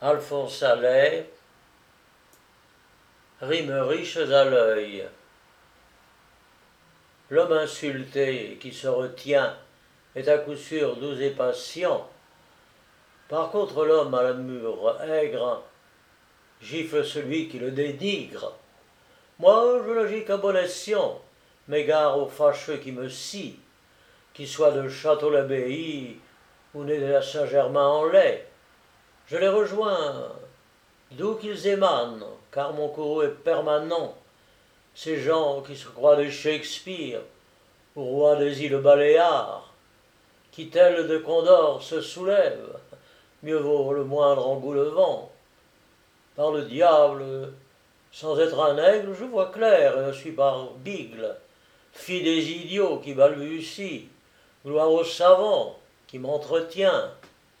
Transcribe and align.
Alphonse 0.00 0.62
Allais, 0.62 1.28
rimes 3.40 3.72
riches 3.72 4.16
à 4.16 4.44
l'œil. 4.44 5.04
L'homme 7.30 7.54
insulté 7.54 8.58
qui 8.60 8.72
se 8.72 8.86
retient 8.86 9.56
est 10.14 10.28
à 10.28 10.38
coup 10.38 10.54
sûr 10.54 10.94
doux 10.96 11.20
et 11.20 11.30
patient. 11.30 12.08
Par 13.28 13.50
contre, 13.50 13.84
l'homme 13.84 14.14
à 14.14 14.22
la 14.22 14.34
mûre 14.34 15.00
aigre 15.02 15.64
gifle 16.62 17.04
celui 17.04 17.48
qui 17.48 17.58
le 17.58 17.72
dénigre. 17.72 18.54
Moi, 19.40 19.82
je 19.84 19.92
n'agis 19.92 20.24
qu'à 20.24 20.36
bon 20.36 20.56
escient, 20.56 21.20
m'égare 21.66 22.18
aux 22.18 22.28
fâcheux 22.28 22.76
qui 22.76 22.92
me 22.92 23.08
scient, 23.08 23.58
qui 24.32 24.46
soient 24.46 24.70
de 24.70 24.88
Château-l'Abbaye 24.88 26.18
ou 26.74 26.84
nés 26.84 26.98
de 26.98 27.06
la 27.06 27.20
Saint-Germain-en-Laye. 27.20 28.47
Je 29.30 29.36
les 29.36 29.48
rejoins 29.48 30.32
d'où 31.10 31.34
qu'ils 31.34 31.66
émanent, 31.66 32.26
car 32.50 32.72
mon 32.72 32.88
courroux 32.88 33.22
est 33.22 33.28
permanent. 33.28 34.14
Ces 34.94 35.20
gens 35.20 35.60
qui 35.60 35.76
se 35.76 35.86
croient 35.86 36.16
de 36.16 36.30
Shakespeare, 36.30 37.20
roi 37.94 38.36
des 38.36 38.64
îles 38.64 38.78
Baléares, 38.78 39.70
qui 40.50 40.70
tels 40.70 41.06
de 41.06 41.18
Condor 41.18 41.82
se 41.82 42.00
soulèvent, 42.00 42.78
mieux 43.42 43.58
vaut 43.58 43.92
le 43.92 44.04
moindre 44.04 44.48
engoulevent. 44.48 45.30
Par 46.34 46.50
le 46.50 46.62
diable, 46.62 47.52
sans 48.10 48.38
être 48.38 48.58
un 48.60 48.78
aigle, 48.78 49.14
je 49.14 49.24
vois 49.24 49.50
clair 49.50 49.98
et 49.98 50.06
ne 50.06 50.12
suis 50.12 50.32
pas 50.32 50.68
bigle. 50.78 51.36
Fille 51.92 52.22
des 52.22 52.50
idiots 52.50 52.98
qui 52.98 53.12
balbutient, 53.12 54.08
gloire 54.64 54.90
aux 54.90 55.04
savants 55.04 55.78
qui 56.06 56.18
m'entretient, 56.18 57.10